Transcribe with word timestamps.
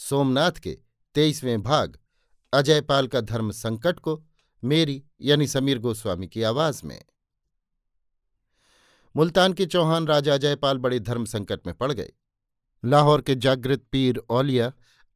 सोमनाथ 0.00 0.52
के 0.52 0.70
तेईसवें 1.14 1.62
भाग, 1.62 1.98
अजयपाल 2.52 3.06
का 3.06 3.20
धर्म 3.20 3.50
संकट 3.50 3.98
को, 3.98 4.22
मेरी 4.62 5.02
यानी 5.20 5.46
समीर 5.46 5.78
गोस्वामी 5.78 6.28
की 6.28 6.42
आवाज़ 6.42 6.80
में। 6.84 7.02
मुल्तान 9.14 9.52
के 9.52 9.66
चौहान 9.66 10.06
राजा 10.06 10.34
अजयपाल 10.34 10.78
बड़े 10.78 11.00
धर्म 11.00 11.24
संकट 11.24 11.66
में 11.66 11.74
पड़ 11.74 11.92
गए। 11.92 12.12
लाहौर 12.84 13.20
के 13.20 13.34
जागृत 13.34 13.82
पीर 13.92 14.18
औलिया, 14.30 14.72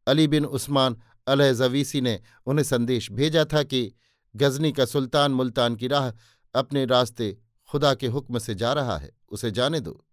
अली 0.06 0.26
बिन 0.28 0.44
उस्मान 0.44 1.00
अलजवीसी 1.26 2.00
ने 2.00 2.20
उन्हें 2.46 2.64
संदेश 2.64 3.10
भेजा 3.12 3.44
था 3.44 3.62
कि 3.62 3.92
गजनी 4.34 4.72
का 4.72 4.84
सुल्तान 4.84 5.32
मुल्तान 5.32 5.76
की 5.76 5.88
राह 5.88 6.10
अपने 6.54 6.84
रास्ते 6.84 7.36
खुदा 7.69 7.94
के 7.94 8.06
हुक्म 8.06 8.38
से 8.38 8.54
जा 8.54 8.72
रहा 8.72 8.98
है, 8.98 9.10
उसे 9.28 9.50
जाने 9.50 9.80
दो। 9.80 10.04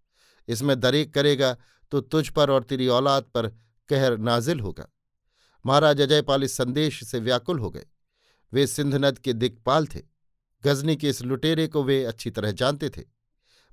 इसमें 0.48 0.80
दरेक 0.80 1.14
करेगा 1.14 1.56
तो 1.92 2.02
तुझ 2.02 2.28
पर 2.30 2.50
और 2.50 2.64
तेरी 2.64 2.88
औलाद 2.88 3.24
पर 3.24 3.52
कहर 3.92 4.18
नाजिल 4.20 4.60
होगा 4.60 4.88
महाराज 5.66 6.02
अजयपाल 6.02 6.44
इस 6.44 6.56
संदेश 6.58 7.04
से 7.04 7.20
व्याकुल 7.20 7.60
हो 7.60 7.70
गए। 7.70 7.86
वे 8.54 8.66
सिंध 8.68 8.96
नद 8.96 9.20
के 9.20 9.34
दिग्पाल 9.34 9.88
थे। 9.88 10.02
गजनी 10.64 10.96
के 10.96 11.10
इस 11.10 11.22
लुटेरे 11.22 11.68
को 11.68 11.84
वे 11.84 12.04
अच्छी 12.06 12.30
तरह 12.30 12.52
जानते 12.52 12.90
थे। 12.90 13.04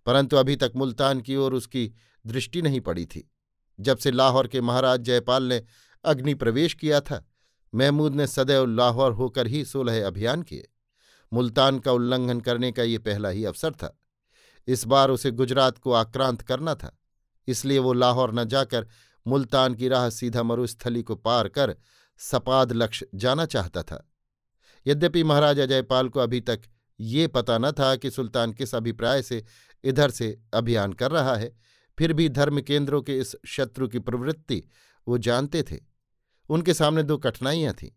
परंतु 0.06 0.36
अभी 0.36 0.56
तक 0.56 0.72
मुल्तान 0.76 1.20
की 1.20 1.36
ओर 1.36 1.54
उसकी 1.54 1.92
दृष्टि 2.24 2.62
नहीं 2.62 2.80
पड़ी 2.80 3.04
थी। 3.06 3.30
जब 3.78 3.98
से 3.98 4.10
लाहौर 4.10 4.46
के 4.46 4.60
महाराज 4.60 5.00
जयपाल 5.00 5.42
ने 5.42 5.62
अग्नि 6.04 6.34
प्रवेश 6.34 6.74
किया 6.74 7.00
था, 7.00 7.24
महमूद 7.74 8.14
ने 8.14 8.26
सदैव 8.26 8.66
लाहौर 8.66 9.12
होकर 9.12 9.46
ही 9.46 9.64
सोलह 9.64 10.06
अभियान 10.06 10.42
किए। 10.42 10.68
मुल्तान 11.32 11.78
का 11.78 11.92
उल्लंघन 11.92 12.40
करने 12.40 12.72
का 12.72 12.82
ये 12.82 12.98
पहला 12.98 13.28
ही 13.28 13.44
अवसर 13.44 13.72
था। 13.72 13.98
इस 14.68 14.84
बार 14.86 15.10
उसे 15.10 15.30
गुजरात 15.30 15.78
को 15.78 15.92
आक्रांत 15.92 16.42
करना 16.42 16.74
था, 16.74 16.96
इसलिए 17.48 17.78
वो 17.78 17.92
लाहौर 17.92 18.34
न 18.34 18.44
जाकर 18.44 18.86
मुल्तान 19.28 19.74
की 19.74 19.88
राह 19.88 20.08
सीधा 20.10 20.42
मरुस्थली 20.42 21.02
को 21.02 21.14
पार 21.16 21.48
कर 21.48 21.74
सपाद 22.20 22.72
लक्ष्य 22.72 23.06
जाना 23.14 23.46
चाहता 23.46 23.82
था। 23.82 24.04
यद्यपि 24.86 25.22
महाराजा 25.24 25.66
जयपाल 25.66 26.08
को 26.08 26.20
अभी 26.20 26.40
तक 26.40 26.60
ये 27.00 27.26
पता 27.26 27.58
न 27.58 27.70
था 27.72 27.94
कि 27.96 28.10
सुल्तान 28.10 28.52
किस 28.52 28.74
अभिप्राय 28.74 29.22
से 29.22 29.44
इधर 29.84 30.10
से 30.10 30.36
अभियान 30.54 30.92
कर 30.92 31.10
रहा 31.10 31.34
है, 31.36 31.52
फिर 31.98 32.12
भी 32.12 32.28
धर्म 32.28 32.60
केंद्रों 32.60 33.02
के 33.02 33.18
इस 33.18 33.36
शत्रु 33.46 33.88
की 33.88 33.98
प्रवृत्ति 33.98 34.62
वो 35.06 35.18
जानते 35.18 35.62
थे। 35.62 35.78
उनके 36.50 36.74
सामने 36.74 37.02
दो 37.02 37.16
कठिनाइयाँ 37.18 37.74
थीं। 37.74 37.90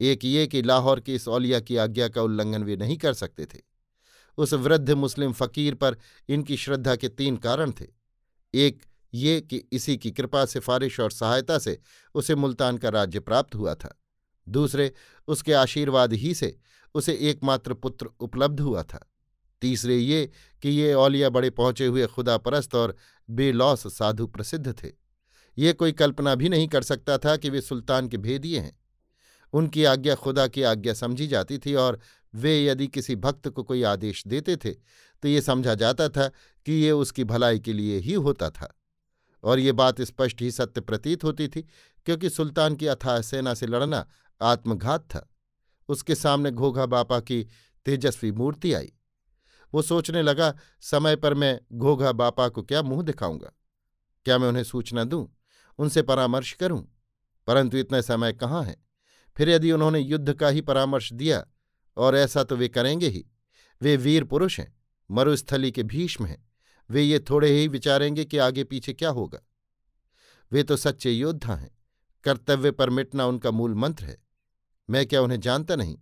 एक 0.00 0.24
ये 0.24 0.46
कि 0.46 0.62
लाहौर 0.62 1.00
की 1.00 1.14
इस 1.14 1.28
औलिया 1.28 1.60
की 1.60 1.76
आज्ञा 1.76 2.08
का 2.08 2.22
उल्लंघन 2.22 2.62
वे 2.62 2.76
नहीं 2.76 2.96
कर 2.96 3.12
सकते 3.12 3.46
थे। 3.46 3.58
उस 4.38 4.52
वृद्ध 4.52 4.90
मुस्लिम 4.90 5.32
फकीर 5.32 5.74
पर 5.74 5.96
इनकी 6.28 6.56
श्रद्धा 6.56 6.96
के 6.96 7.08
तीन 7.08 7.36
कारण 7.36 7.72
थे। 7.72 7.86
एक 8.54 8.82
ये 9.14 9.40
कि 9.40 9.62
इसी 9.72 9.96
की 9.96 10.10
कृपा 10.10 10.44
सिफारिश 10.44 11.00
और 11.00 11.10
सहायता 11.10 11.58
से 11.58 11.78
उसे 12.14 12.34
मुल्तान 12.34 12.78
का 12.78 12.88
राज्य 12.88 13.20
प्राप्त 13.20 13.54
हुआ 13.54 13.74
था। 13.74 13.94
दूसरे, 14.46 14.92
उसके 15.28 15.52
आशीर्वाद 15.52 16.12
ही 16.12 16.34
से 16.34 16.56
उसे 16.94 17.14
एकमात्र 17.20 17.74
पुत्र 17.74 18.06
उपलब्ध 18.20 18.60
हुआ 18.60 18.82
था। 18.82 19.12
तीसरे, 19.62 19.96
ये 19.96 20.30
कि 20.62 20.68
ये 20.68 20.92
औलिया 20.94 21.30
बड़े 21.30 21.50
पहुँचे 21.50 21.86
हुए 21.86 22.06
खुदा 22.06 22.36
परस्त 22.38 22.74
और 22.74 22.96
बेलौस 23.30 23.86
साधु 23.86 24.26
प्रसिद्ध 24.26 24.74
थे। 24.84 24.90
ये 25.58 25.72
कोई 25.72 25.92
कल्पना 25.92 26.34
भी 26.34 26.48
नहीं 26.48 26.68
कर 26.68 26.82
सकता 26.82 27.18
था 27.18 27.36
कि 27.36 27.50
वे 27.50 27.60
सुल्तान 27.60 28.08
के 28.08 28.16
भेदिए 28.16 28.58
हैं। 28.58 28.78
उनकी 29.52 29.84
आज्ञा 29.84 30.14
खुदा 30.14 30.46
की 30.46 30.62
आज्ञा 30.62 30.94
समझी 30.94 31.26
जाती 31.26 31.58
थी 31.58 31.74
और 31.74 31.98
वे 32.34 32.64
यदि 32.64 32.86
किसी 32.86 33.16
भक्त 33.16 33.48
को 33.48 33.62
कोई 33.62 33.82
आदेश 33.82 34.22
देते 34.26 34.56
थे 34.56 34.70
तो 35.22 35.28
ये 35.28 35.40
समझा 35.40 35.74
जाता 35.74 36.08
था 36.08 36.28
कि 36.66 36.72
ये 36.72 36.90
उसकी 36.90 37.24
भलाई 37.24 37.58
के 37.58 37.72
लिए 37.72 37.98
ही 37.98 38.12
होता 38.12 38.50
था। 38.50 38.77
और 39.44 39.58
ये 39.58 39.72
बात 39.72 40.00
स्पष्ट 40.00 40.42
ही 40.42 40.50
सत्य 40.50 40.80
प्रतीत 40.80 41.24
होती 41.24 41.48
थी, 41.48 41.62
क्योंकि 42.06 42.30
सुल्तान 42.30 42.76
की 42.76 42.86
अथाह 42.86 43.20
सेना 43.20 43.54
से 43.54 43.66
लड़ना 43.66 44.08
आत्मघात 44.42 45.00
था। 45.00 45.34
उसके 45.88 46.14
सामने 46.14 46.50
घोघा 46.50 46.86
बापा 46.86 47.20
की 47.20 47.48
तेजस्वी 47.86 48.32
मूर्ति 48.32 48.72
आई। 48.72 48.92
वो 49.74 49.82
सोचने 49.82 50.22
लगा, 50.22 50.54
समय 50.80 51.16
पर 51.16 51.34
मैं 51.34 51.60
घोघा 51.72 52.12
बापा 52.12 52.48
को 52.48 52.62
क्या 52.62 52.82
मुँह 52.82 53.02
दिखाऊँगा? 53.02 53.52
क्या 54.24 54.38
मैं 54.38 54.48
उन्हें 54.48 54.64
सूचना 54.64 55.04
दूँ? 55.04 55.36
उनसे 55.78 56.02
परामर्श 56.02 56.52
करूँ? 56.52 56.94
परंतु 57.46 57.76
इतना 57.76 58.00
समय 58.00 58.32
कहाँ 58.32 58.64
है? 58.64 58.76
फिर 59.36 59.48
यदि 59.48 59.72
उन्होंने 59.72 59.98
युद्ध 59.98 60.34
का 60.34 60.48
ही 60.48 60.60
परामर्श 60.60 61.12
दिया, 61.12 61.46
और 61.96 62.16
ऐसा 62.16 62.44
तो 62.44 62.56
वे 62.56 62.68
करेंगे 62.68 63.08
ही। 63.08 63.26
वे 63.82 63.96
वीर 63.96 64.24
पुरुष 64.24 64.60
हैं, 64.60 64.76
मरुस्थली 65.10 65.72
के 65.72 65.82
भीष्म 65.82 66.26
हैं। 66.26 66.47
वे 66.90 67.02
ये 67.02 67.18
थोड़े 67.18 67.48
ही 67.50 67.68
विचारेंगे 67.68 68.24
कि 68.24 68.38
आगे 68.38 68.64
पीछे 68.64 68.92
क्या 68.92 69.10
होगा। 69.10 69.38
वे 70.52 70.62
तो 70.62 70.76
सच्चे 70.76 71.10
योद्धा 71.10 71.54
हैं। 71.54 71.78
कर्तव्य 72.24 72.70
पर 72.70 72.90
मिटना 72.90 73.26
उनका 73.26 73.50
मूल 73.50 73.74
मंत्र 73.74 74.04
है। 74.04 74.22
मैं 74.90 75.06
क्या 75.06 75.22
उन्हें 75.22 75.40
जानता 75.40 75.76
नहीं? 75.76 75.98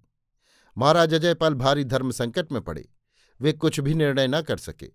महाराज 0.79 1.15
अजयपाल 1.15 1.55
भारी 1.55 1.85
धर्म 1.85 2.11
संकट 2.11 2.53
में 2.53 2.63
पड़े। 2.63 2.89
वे 3.41 3.53
कुछ 3.53 3.81
भी 3.81 3.95
निर्णय 3.95 4.29
न 4.29 4.43
कर 4.43 4.57
सके। 4.57 4.91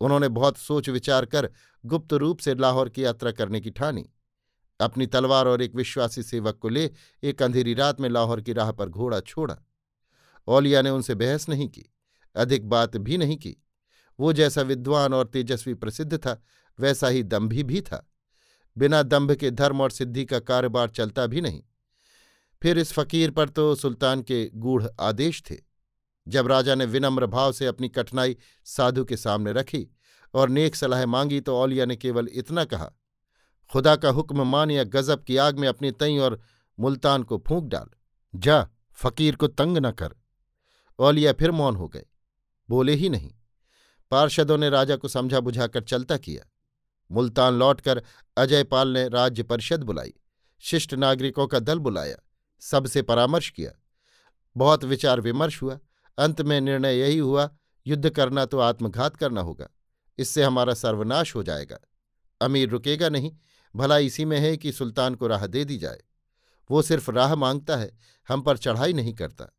उन्होंने 0.00 0.28
बहुत 0.28 0.56
सोच 0.56 0.88
विचार 0.88 1.26
कर 1.26 1.50
गुप्त 1.84 2.12
रूप 2.12 2.38
से 2.38 2.54
लाहौर 2.54 2.88
की 2.88 3.04
यात्रा 3.04 3.32
करने 3.32 3.60
की 3.60 3.70
ठानी। 3.70 4.10
अपनी 4.80 5.06
तलवार 5.06 5.48
और 5.48 5.62
एक 5.62 5.74
विश्वासी 5.74 6.22
सेवक 6.22 6.58
को 6.58 6.68
ले 6.68 6.90
एक 7.22 7.42
अंधेरी 7.42 7.74
रात 7.74 8.00
में 8.00 8.08
लाहौर 8.08 8.40
की 8.40 8.52
राह 8.52 8.72
पर 8.72 8.88
घोड़ा 8.88 9.20
छोड़ा। 9.20 9.58
ओलिया 10.48 10.82
ने 10.82 10.90
उनसे 10.90 11.14
बहस 11.14 11.48
नहीं 11.48 11.68
की। 11.68 11.94
अधिक 12.36 12.68
बात 12.68 12.96
भी 12.96 13.18
नहीं 13.18 13.36
की। 13.36 13.56
वो 14.20 14.32
जैसा 14.32 14.62
विद्वान 14.62 15.14
और 15.14 15.26
तेजस्वी 15.26 15.74
प्रसिद्ध 15.74 16.16
था, 16.16 16.42
वैसा 16.78 17.08
ही 17.08 17.22
दम्भी 17.22 17.62
भी 17.62 17.80
था। 17.80 18.10
बिना 18.78 19.02
दम्भ 19.02 19.32
के 19.32 19.50
धर्म 19.50 19.80
और 19.80 19.90
सिद्धि 19.90 20.24
का 20.24 20.38
कारोबार 20.38 20.90
चलता 20.90 21.26
भी 21.26 21.40
नहीं। 21.40 21.62
फिर 22.62 22.78
इस 22.78 22.92
फकीर 22.92 23.30
पर 23.30 23.48
तो 23.48 23.74
सुल्तान 23.74 24.22
के 24.22 24.50
गूढ़ 24.54 24.84
आदेश 25.00 25.42
थे। 25.50 25.56
जब 26.28 26.46
राजा 26.46 26.74
ने 26.74 26.84
विनम्र 26.84 27.26
भाव 27.26 27.52
से 27.52 27.66
अपनी 27.66 27.88
कठिनाई 27.88 28.36
साधु 28.64 29.04
के 29.04 29.16
सामने 29.16 29.52
रखी 29.52 29.86
और 30.34 30.48
नेक 30.48 30.76
सलाह 30.76 31.06
मांगी 31.06 31.40
तो 31.40 31.56
औलिया 31.56 31.86
ने 31.86 31.96
केवल 31.96 32.28
इतना 32.32 32.64
कहा, 32.64 32.90
खुदा 33.72 33.96
का 33.96 34.10
हुक्म 34.10 34.46
मान 34.46 34.70
या 34.70 34.84
गजब 34.84 35.24
की 35.24 35.36
आग 35.36 35.58
में 35.58 35.68
अपनी 35.68 35.90
तई 35.90 36.18
और 36.18 36.40
मुल्तान 36.78 37.22
को 37.22 37.42
फूंक 37.48 37.64
डाल। 37.64 37.88
जा, 38.34 38.68
फकीर 38.92 39.36
को 39.36 39.46
तंग 39.46 39.78
न 39.78 39.90
कर। 39.90 40.14
औलिया 40.98 41.32
फिर 41.32 41.50
मौन 41.50 41.76
हो 41.76 41.88
गए। 41.88 42.04
बोले 42.68 42.94
ही 42.94 43.08
नहीं। 43.08 43.32
पार्षदों 44.10 44.58
ने 44.58 44.70
राजा 44.70 44.96
को 44.96 45.08
समझा 45.08 45.40
बुझाकर 45.40 45.82
चलता 45.82 46.16
किया। 46.16 46.50
मुल्तान 47.10 47.54
लौटकर 47.54 48.02
अजयपाल 48.36 48.88
ने 48.88 49.08
राज्य 49.08 49.42
परिषद 49.42 49.82
बुलाई। 49.82 50.12
शिष्ट 50.60 50.94
नागरिकों 50.94 51.46
का 51.46 51.58
दल 51.58 51.78
बुलाया, 51.78 52.16
सबसे 52.60 53.02
परामर्श 53.02 53.50
किया। 53.50 53.72
बहुत 54.56 54.84
विचार 54.84 55.20
विमर्श 55.20 55.62
हुआ। 55.62 55.78
अंत 56.18 56.42
में 56.42 56.60
निर्णय 56.60 56.98
यही 56.98 57.18
हुआ, 57.18 57.50
युद्ध 57.86 58.10
करना 58.10 58.44
तो 58.44 58.58
आत्मघात 58.58 59.16
करना 59.16 59.40
होगा। 59.40 59.68
इससे 60.18 60.42
हमारा 60.42 60.74
सर्वनाश 60.74 61.34
हो 61.34 61.42
जाएगा। 61.42 61.78
अमीर 62.40 62.68
रुकेगा 62.68 63.08
नहीं। 63.08 63.36
भला 63.76 63.98
इसी 63.98 64.24
में 64.24 64.38
है 64.38 64.56
कि 64.56 64.72
सुल्तान 64.72 65.14
को 65.14 65.26
राह 65.26 65.46
दे 65.46 65.64
दी 65.64 65.78
जाए। 65.78 66.00
वो 66.70 66.82
सिर्फ़ 66.82 67.10
राह 67.10 67.34
माँगता 67.34 67.76
है, 67.76 67.98
हम 68.28 68.42
पर 68.42 68.56
चढ़ाई 68.56 68.92
नहीं 68.92 69.14
करता। 69.14 69.56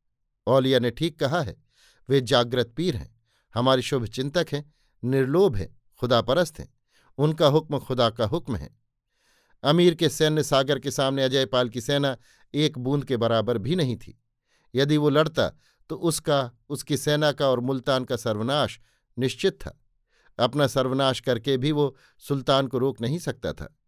औलिया 0.47 0.79
ने 0.79 0.91
ठीक 0.91 1.19
कहा 1.19 1.41
है, 1.41 1.63
वे 2.09 2.21
जागृत 2.21 2.73
पीर 2.77 2.95
हैं। 2.95 3.18
हमारे 3.53 3.81
शुभ 3.81 4.05
चिंतक 4.05 4.47
हैं, 4.53 4.73
निर्लोभ 5.03 5.55
हैं 5.55 5.81
खुदा 5.99 6.21
परस्त 6.21 6.59
हैं, 6.59 6.73
उनका 7.17 7.47
हुक्म 7.47 7.79
खुदा 7.79 8.09
का 8.09 8.25
हुक्म 8.25 8.55
है। 8.55 8.79
अमीर 9.63 9.95
के 9.95 10.09
सैन्य 10.09 10.43
सागर 10.43 10.79
के 10.79 10.91
सामने 10.91 11.23
अजयपाल 11.23 11.69
की 11.69 11.81
सेना 11.81 12.17
एक 12.53 12.77
बूंद 12.77 13.05
के 13.05 13.17
बराबर 13.17 13.57
भी 13.57 13.75
नहीं 13.75 13.97
थी। 13.97 14.21
यदि 14.75 14.97
वो 14.97 15.09
लड़ता 15.09 15.51
तो 15.89 15.95
उसका, 15.95 16.51
उसकी 16.69 16.97
सेना 16.97 17.31
का 17.31 17.49
और 17.49 17.59
मुल्तान 17.59 18.03
का 18.03 18.15
सर्वनाश 18.15 18.79
निश्चित 19.19 19.53
था। 19.53 19.79
अपना 20.39 20.67
सर्वनाश 20.67 21.19
करके 21.19 21.57
भी 21.57 21.71
वो 21.71 21.95
सुल्तान 22.19 22.67
को 22.67 22.77
रोक 22.77 23.01
नहीं 23.01 23.19
सकता 23.19 23.53
था। 23.53 23.79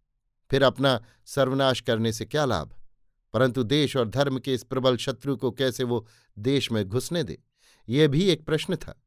फिर 0.51 0.63
अपना 0.63 1.03
सर्वनाश 1.25 1.81
करने 1.81 2.13
से 2.13 2.25
क्या 2.25 2.45
लाभ? 2.45 2.75
परंतु 3.33 3.63
देश 3.63 3.97
और 3.97 4.09
धर्म 4.09 4.39
के 4.39 4.53
इस 4.53 4.63
प्रबल 4.63 4.97
शत्रु 4.97 5.37
को 5.37 5.51
कैसे 5.51 5.83
वो 5.83 6.07
देश 6.39 6.71
में 6.71 6.89
घुसने 6.89 7.23
दे? 7.23 7.43
ये 7.89 8.07
भी 8.07 8.23
एक 8.23 8.45
प्रश्न 8.45 8.75
था। 8.75 9.01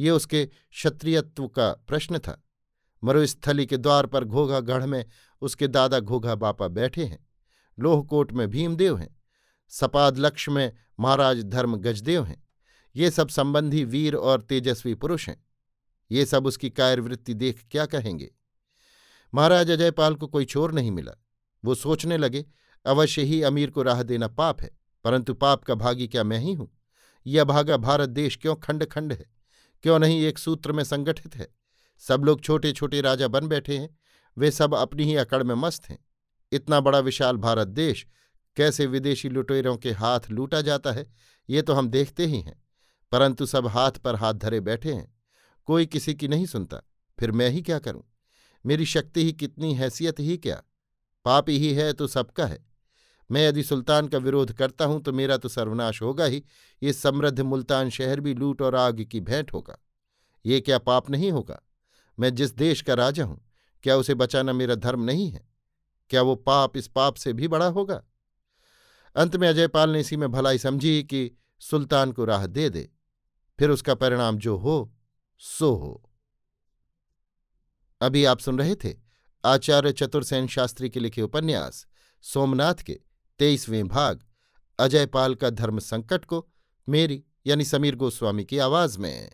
ये 0.00 0.10
उसके 0.10 0.44
क्षत्रियत्व 0.46 1.48
का 1.48 1.72
प्रश्न 1.72 2.18
था। 2.18 2.42
मरुस्थली 3.04 3.66
के 3.66 3.76
द्वार 3.76 4.06
पर 4.06 4.24
घोघा 4.24 4.60
गढ़ 4.60 4.86
में 4.86 5.04
उसके 5.42 5.68
दादा 5.68 6.00
घोघा 6.00 6.34
बापा 6.34 6.68
बैठे 6.68 7.04
हैं। 7.04 7.28
लोहकोट 7.78 8.32
में 8.32 8.48
भीमदेव 8.50 8.96
हैं। 8.96 9.16
सपाद 9.68 10.18
लक्ष्य 10.18 10.52
में 10.52 10.72
महाराज 11.00 11.44
धर्म 11.44 11.76
गजदेव 11.76 12.24
हैं। 12.24 12.48
ये 12.96 13.10
सब 13.10 13.28
संबंधी 13.28 13.84
वीर 13.84 14.14
और 14.14 14.42
तेजस्वी 14.42 14.94
पुरुष 14.94 15.28
हैं। 15.28 15.46
ये 16.10 16.26
सब 16.26 16.46
उसकी 16.46 16.70
कायरवृत्ति 16.70 17.34
देख 17.34 17.64
क्या 17.70 17.86
कहेंगे? 17.86 18.34
महाराज 19.34 19.70
अजयपाल 19.70 20.14
को 20.14 20.26
कोई 20.26 20.44
चोर 20.44 20.72
नहीं 20.72 20.90
मिला। 20.90 21.12
वो 21.64 21.74
सोचने 21.74 22.16
लगे, 22.16 22.46
अवश्य 22.86 23.22
ही 23.22 23.42
अमीर 23.42 23.70
को 23.70 23.82
राह 23.82 24.02
देना 24.02 24.28
पाप 24.28 24.62
है, 24.62 24.70
परंतु 25.04 25.34
पाप 25.34 25.64
का 25.64 25.74
भागी 25.74 26.08
क्या 26.08 26.24
मैं 26.24 26.38
ही 26.38 26.52
हूँ? 26.52 26.78
यह 27.26 27.44
भागा 27.44 27.76
भारत 27.76 28.08
देश 28.08 28.36
क्यों 28.36 28.56
खंड 28.56 28.84
खंड 28.84 29.12
है? 29.12 29.39
क्यों 29.82 29.98
नहीं 29.98 30.22
एक 30.22 30.38
सूत्र 30.38 30.72
में 30.72 30.84
संगठित 30.84 31.36
है? 31.36 31.48
सब 31.98 32.24
लोग 32.24 32.40
छोटे 32.40 32.72
छोटे 32.72 33.00
राजा 33.00 33.28
बन 33.28 33.48
बैठे 33.48 33.78
हैं। 33.78 33.98
वे 34.38 34.50
सब 34.50 34.74
अपनी 34.74 35.04
ही 35.04 35.16
अकड़ 35.16 35.42
में 35.42 35.54
मस्त 35.54 35.84
हैं। 35.84 35.98
इतना 36.52 36.80
बड़ा 36.80 36.98
विशाल 36.98 37.36
भारत 37.36 37.68
देश 37.68 38.06
कैसे 38.56 38.86
विदेशी 38.86 39.28
लुटेरों 39.28 39.76
के 39.76 39.90
हाथ 39.90 40.20
लूटा 40.30 40.60
जाता 40.60 40.92
है, 40.92 41.12
ये 41.50 41.62
तो 41.62 41.72
हम 41.72 41.88
देखते 41.88 42.26
ही 42.26 42.40
हैं। 42.40 42.64
परंतु 43.12 43.46
सब 43.46 43.66
हाथ 43.66 43.92
पर 43.92 44.16
हाथ 44.16 44.34
धरे 44.34 44.60
बैठे 44.60 44.92
हैं। 44.92 45.14
कोई 45.64 45.86
किसी 45.86 46.14
की 46.14 46.28
नहीं 46.28 46.46
सुनता। 46.46 46.76
फिर 47.20 47.30
मैं 47.30 47.50
ही 47.50 47.62
क्या 47.62 47.78
करूँ? 47.78 48.04
मेरी 48.66 48.86
शक्ति 48.86 49.24
ही 49.24 49.32
कितनी, 49.32 49.74
हैसियत 49.74 50.20
ही 50.20 50.36
क्या? 50.36 50.62
पाप 51.24 51.50
ही 51.50 51.74
है 51.74 51.92
तो 51.92 52.06
सबका 52.06 52.46
है। 52.46 52.69
मैं 53.30 53.46
यदि 53.46 53.62
सुल्तान 53.62 54.08
का 54.08 54.18
विरोध 54.18 54.52
करता 54.52 54.84
हूँ 54.84 55.00
तो 55.02 55.12
मेरा 55.12 55.36
तो 55.36 55.48
सर्वनाश 55.48 56.00
होगा 56.02 56.24
ही। 56.24 56.42
ये 56.82 56.92
समृद्ध 56.92 57.40
मुल्तान 57.40 57.90
शहर 57.90 58.20
भी 58.20 58.34
लूट 58.34 58.62
और 58.62 58.74
आग 58.76 59.02
की 59.02 59.20
भेंट 59.20 59.52
होगा। 59.52 59.78
ये 60.44 60.60
क्या 60.60 60.78
पाप 60.78 61.10
नहीं 61.10 61.30
होगा? 61.32 61.60
मैं 62.18 62.34
जिस 62.34 62.50
देश 62.52 62.80
का 62.82 62.94
राजा 62.94 63.24
हूँ, 63.24 63.40
क्या 63.84 63.96
उसे 63.96 64.14
बचाना 64.14 64.52
मेरा 64.52 64.74
धर्म 64.74 65.04
नहीं 65.04 65.30
है? 65.30 65.48
क्या 66.10 66.22
वो 66.22 66.34
पाप 66.36 66.76
इस 66.76 66.88
पाप 66.88 67.14
से 67.14 67.32
भी 67.32 67.48
बड़ा 67.48 67.66
होगा? 67.68 68.02
अंत 69.16 69.36
में 69.36 69.48
अजयपाल 69.48 69.90
ने 69.90 70.00
इसी 70.00 70.16
में 70.16 70.30
भलाई 70.32 70.58
समझी 70.58 71.02
कि 71.02 71.30
सुल्तान 71.60 72.12
को 72.12 72.24
राह 72.24 72.46
दे 72.46 72.68
दे, 72.70 72.88
फिर 73.58 73.70
उसका 73.70 73.94
परिणाम 73.94 74.38
जो 74.38 74.56
हो, 74.56 74.92
सो 75.42 75.74
हो। 75.74 76.10
अभी 78.00 78.24
आप 78.24 78.38
सुन 78.38 78.58
रहे 78.58 78.74
थे 78.74 78.94
आचार्य 79.44 79.92
चतुर्सेन 79.92 80.46
शास्त्री 80.46 80.90
के 80.90 81.00
लिखे 81.00 81.22
उपन्यास, 81.22 81.86
सोमनाथ 82.24 82.82
के 82.82 82.98
तेईसवें 83.40 83.88
भाग 83.88 84.20
अजयपाल 84.78 85.34
का 85.34 85.50
धर्म 85.50 85.78
संकट 85.78 86.24
को 86.24 86.48
मेरी 86.88 87.24
यानी 87.46 87.64
समीर 87.64 87.96
गोस्वामी 87.96 88.44
की 88.44 88.58
आवाज़ 88.58 88.98
में। 88.98 89.32